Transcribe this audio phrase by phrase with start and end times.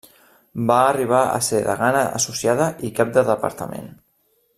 [0.69, 3.93] Va arribar a ser degana associada i cap de departament.